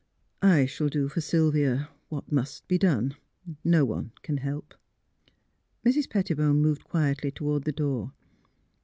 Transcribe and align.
*' 0.15 0.27
I 0.57 0.65
shall 0.65 0.89
do 0.89 1.07
for 1.07 1.21
Sylvia— 1.21 1.91
^what 2.11 2.31
must 2.31 2.67
be 2.67 2.79
done. 2.79 3.15
No 3.63 3.85
one 3.85 4.13
can 4.23 4.37
help." 4.37 4.73
Mrs. 5.85 6.09
Pettibone 6.09 6.59
moved 6.59 6.83
quietly 6.83 7.29
toward 7.29 7.65
the 7.65 7.71
door. 7.71 8.11